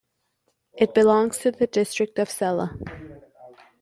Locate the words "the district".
1.51-2.17